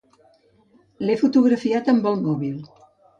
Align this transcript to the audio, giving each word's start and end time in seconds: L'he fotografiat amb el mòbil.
L'he 1.05 1.17
fotografiat 1.19 1.91
amb 1.93 2.09
el 2.13 2.17
mòbil. 2.25 2.57